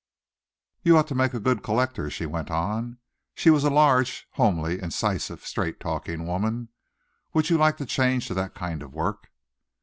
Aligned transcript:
"You 0.81 0.97
ought 0.97 1.07
to 1.09 1.13
make 1.13 1.35
a 1.35 1.39
good 1.39 1.61
collector," 1.61 2.09
she 2.09 2.25
went 2.25 2.49
on. 2.49 2.97
She 3.35 3.51
was 3.51 3.63
a 3.63 3.69
large, 3.69 4.27
homely, 4.31 4.81
incisive, 4.81 5.45
straight 5.45 5.79
talking 5.79 6.25
woman. 6.25 6.69
"Would 7.35 7.51
you 7.51 7.59
like 7.59 7.77
to 7.77 7.85
change 7.85 8.25
to 8.27 8.33
that 8.33 8.55
kind 8.55 8.81
of 8.81 8.95
work?" 8.95 9.29